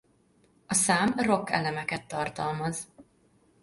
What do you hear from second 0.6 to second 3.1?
A szám rock elemeket tartalmaz.